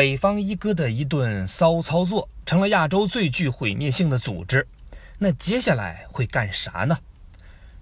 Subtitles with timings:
[0.00, 4.66] 北方一哥的一顿骚操作，成了亚洲最具毁灭性的组织。
[5.18, 6.98] 那接下来会干啥呢？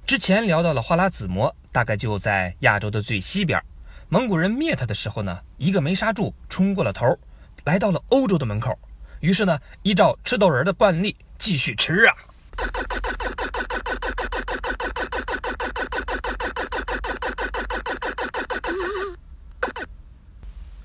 [0.05, 3.63] 之前聊到了花剌子模，大概就在亚洲的最西边。
[4.09, 7.17] 蒙古人灭他的时候呢，一个没刹住，冲过了头，
[7.63, 8.77] 来到了欧洲的门口。
[9.21, 12.15] 于是呢，依照吃豆人的惯例，继续吃啊。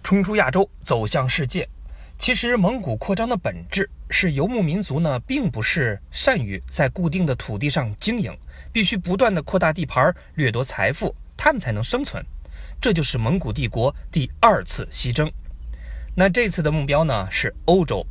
[0.04, 1.68] 冲出亚洲，走向世界。
[2.20, 8.38] 其实，蒙古扩张的本质是游牧民族呢，并不是善于在固定的土地上经营，
[8.72, 12.24] 必须不断的扩大地盘，掠夺财富，他们才能生存。
[12.80, 15.32] 这就是蒙古帝国第二次西征。
[16.16, 18.06] 那这次的目标呢是欧洲。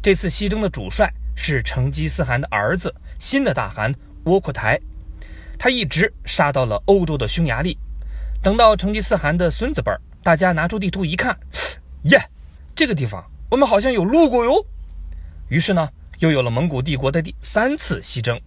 [0.00, 3.92] 这次西征的主帅是成吉思汗的儿子，新的大汗
[4.24, 4.78] 窝阔台。
[5.58, 7.76] 他一直杀到了欧洲的匈牙利。
[8.40, 10.00] 等到成吉思汗的孙子辈儿。
[10.28, 11.34] 大家拿出地图一看，
[12.02, 12.20] 耶，
[12.76, 14.62] 这个地方我们好像有路过哟。
[15.48, 18.38] 于是呢，又有了蒙古帝国的第三次西征。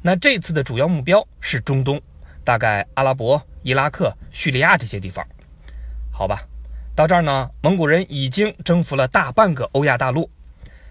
[0.00, 2.00] 那这次的主要目标是中东，
[2.44, 5.26] 大概阿拉伯、伊拉克、叙利亚这些地方。
[6.12, 6.40] 好吧，
[6.94, 10.30] 到这儿呢，蒙古人已经征服了大半个欧亚大陆。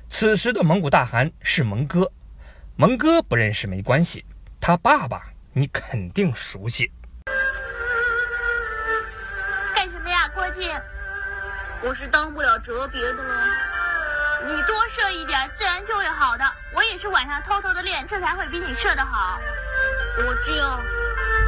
[0.09, 2.11] 此时的蒙古大汗是蒙哥，
[2.75, 4.25] 蒙哥不认识没关系，
[4.59, 6.91] 他爸爸你肯定熟悉。
[11.81, 13.47] 我是当不了折别的了。
[14.47, 16.43] 你多射一点，自然就会好的。
[16.73, 19.39] 我也是晚上偷偷的练，这才会比你射的好。
[20.19, 20.81] 我这样，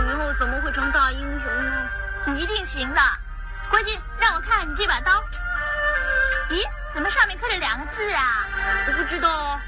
[0.08, 1.90] 以后怎么会成大英雄呢？
[2.28, 3.02] 你一定行的。
[3.70, 5.24] 国靖，让我看看你这把刀。
[6.50, 8.48] 咦，怎么上面刻着两个字啊？
[8.88, 9.60] 我不知道。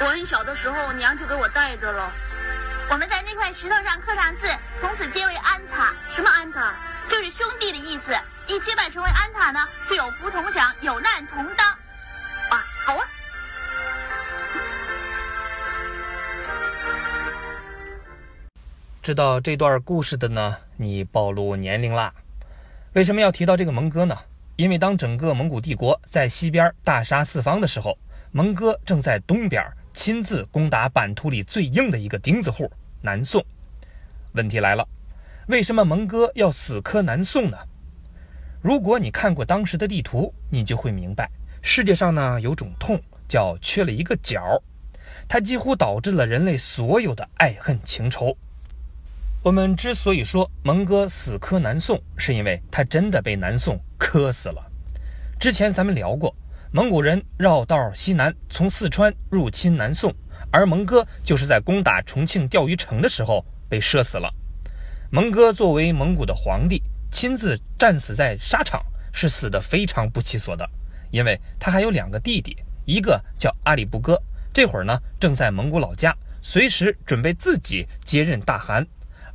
[0.00, 2.10] 我很小的时候，娘就给我带着了。
[2.88, 4.48] 我们在那块石头上刻上字，
[4.78, 5.92] 从此皆为安塔。
[6.10, 6.72] 什么安塔？
[7.06, 8.14] 就是兄弟的意思。
[8.50, 11.70] 一结拜成为安塔呢，就有福同享，有难同当。
[12.50, 13.06] 啊，好啊！
[19.00, 22.12] 知道这段故事的呢，你暴露年龄啦。
[22.94, 24.18] 为什么要提到这个蒙哥呢？
[24.56, 27.96] 因为当整个蒙古帝国在西边大杀四方的时候，
[28.32, 32.68] 蒙哥正在东边亲自攻打版图里最硬的一个钉子户——
[33.00, 33.46] 南宋。
[34.32, 34.84] 问题来了，
[35.46, 37.56] 为什么蒙哥要死磕南宋呢？
[38.62, 41.30] 如果你看过当时的地图，你就会明白，
[41.62, 44.62] 世界上呢有种痛叫缺了一个角，
[45.26, 48.36] 它几乎导致了人类所有的爱恨情仇。
[49.42, 54.62] 我们之所以说蒙哥死磕南宋，是因为他真的被南宋磕死了。
[55.38, 56.34] 之前咱们聊过，
[56.70, 60.14] 蒙古人绕道西南，从四川入侵南宋，
[60.50, 64.30] 而蒙哥就是在攻打重庆钓鱼城的时候被射死了。
[65.10, 66.82] 蒙哥作为蒙古的皇帝。
[67.10, 68.82] 亲自战死在沙场
[69.12, 70.68] 是死得非常不其所的，
[71.10, 74.20] 因为他还有两个弟弟，一个叫阿里不哥，
[74.52, 78.84] 这会儿呢正在蒙古老家，随时准备自己接任大汗；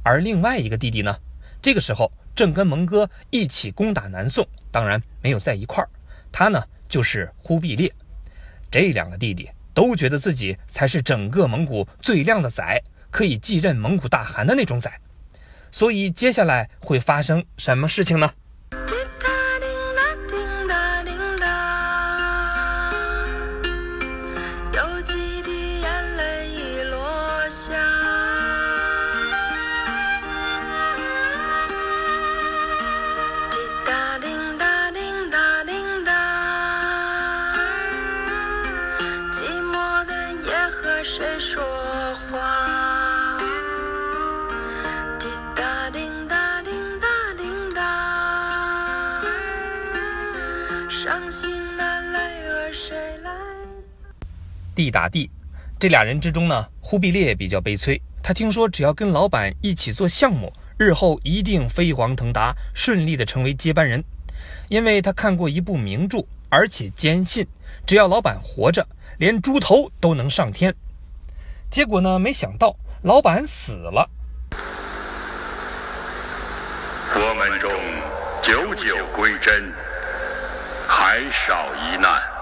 [0.03, 1.16] 而另外一个弟弟呢，
[1.62, 5.90] 这个时候正跟蒙哥一起攻打南宋，当然没有在一块儿。
[6.31, 7.94] 他呢就是忽必烈。
[8.72, 12.81] 这两个弟弟都觉得自己才是整个蒙古最靓的仔，
[13.12, 14.91] 可以继任蒙古大汗的那种仔。
[15.75, 18.31] 所以接下来会发生什么事情呢？
[54.73, 55.29] 地打地，
[55.79, 58.02] 这俩人之中呢，忽必烈比较悲催。
[58.22, 64.03] 他听说只要跟老板一起做项目，日后一定飞黄腾达，顺利的成为接班人。
[64.67, 67.47] 因为他看过一部名著，而且坚信
[67.85, 68.85] 只要老板活着，
[69.18, 70.76] 连猪头都能上天。
[71.70, 74.09] 结果呢，没想到老板死了。
[77.08, 77.70] 佛门中
[78.41, 79.72] 九九归真，
[80.88, 82.34] 还少一难。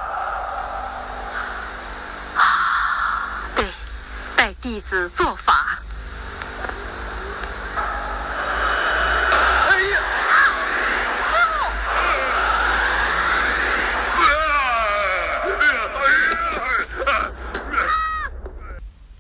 [4.64, 5.82] 弟子做法。
[9.68, 10.00] 哎呀！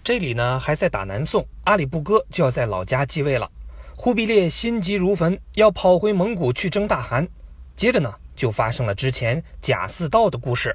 [0.01, 3.51] 这里呢还在打南宋，阿里不哥就要在老家继位了。
[3.97, 7.27] 忽必烈心急如焚，要跑回蒙古去征大汗。
[7.75, 10.73] 接着呢，就发生了之前贾似道的故事。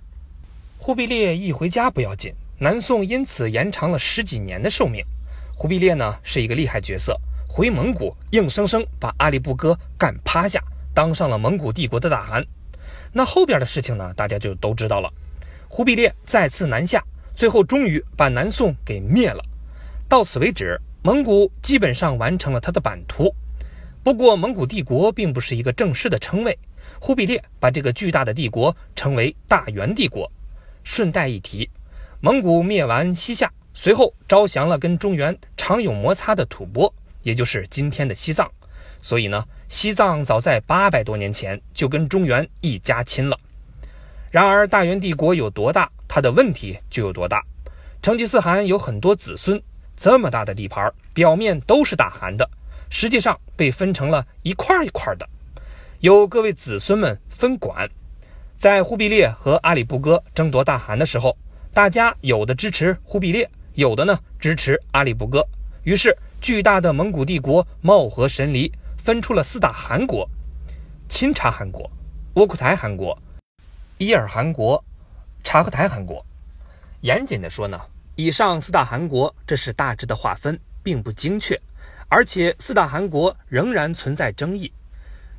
[0.76, 5.04] 忽必烈一回家不要紧，南宋因此延长了十几年的寿命。
[5.54, 7.16] 忽必烈呢是一个厉害角色，
[7.48, 10.60] 回蒙古硬生生把阿里不哥干趴下，
[10.92, 12.44] 当上了蒙古帝国的大汗。
[13.12, 15.08] 那后边的事情呢，大家就都知道了。
[15.68, 17.02] 忽必烈再次南下，
[17.34, 19.44] 最后终于把南宋给灭了。
[20.08, 23.32] 到此为止，蒙古基本上完成了他的版图。
[24.02, 26.58] 不过，蒙古帝国并不是一个正式的称谓。
[27.00, 30.30] 忽必烈把这个巨大的帝国称为大元帝国。
[30.82, 31.68] 顺带一提，
[32.20, 33.50] 蒙古灭完西夏。
[33.74, 36.92] 随后招降了跟中原常有摩擦的吐蕃，
[37.22, 38.50] 也就是今天的西藏。
[39.00, 43.38] 所以呢，西藏早在八百多年前就跟中原一家亲了。
[44.32, 47.40] 然而，大元帝国有多大，它的问题就有多大。
[48.02, 49.62] 成吉思汗有很多子孙，
[49.96, 52.50] 这么大的地盘，表面都是大汗的，
[52.90, 55.28] 实际上被分成了一块一块的，
[56.00, 57.88] 由各位子孙们分管。
[58.56, 61.36] 在忽必烈和阿里不哥争夺大汗的时候，
[61.72, 63.48] 大家有的支持忽必烈。
[63.74, 65.46] 有的呢支持阿里不哥，
[65.84, 70.28] 于是巨大的蒙古帝国貌合神离，分出了四大汗国：
[71.08, 71.88] 钦察汗国、
[72.34, 73.16] 窝阔台汗国、
[73.98, 74.84] 伊尔汗国、
[75.44, 76.24] 察合台汗国。
[77.02, 77.80] 严谨的说呢，
[78.16, 81.56] 以上四大汗国这是大致的划分，并不精确，
[82.08, 84.72] 而且四大汗国仍然存在争议。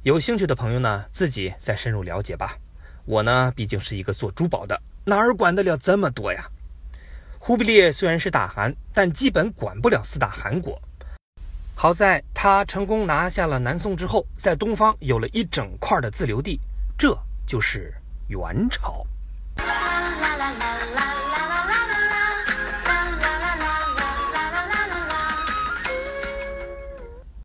[0.04, 2.58] 有兴趣的朋友呢，自己再深入了解吧。
[3.04, 6.48] 我呢，毕竟是一个做珠宝的，哪儿管得了这么多呀？
[7.40, 10.80] 忽必烈虽然是大汗，但基本管不了四大汗国。
[11.74, 16.60] 好在他成功拿下了南宋之后，在东方有了一整块的自留地，
[16.98, 17.18] 这
[17.48, 17.94] 就是
[18.28, 19.06] 元朝。